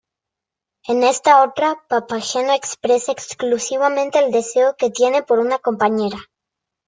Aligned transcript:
En 0.87 1.03
esta 1.03 1.43
otra, 1.43 1.79
Papageno 1.87 2.53
expresa 2.53 3.11
exclusivamente 3.11 4.17
el 4.17 4.31
deseo 4.31 4.75
que 4.75 4.89
tiene 4.89 5.21
por 5.21 5.37
una 5.37 5.59
compañera. 5.59 6.17